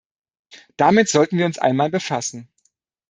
[0.77, 2.47] Damit sollten wir uns einmal befassen.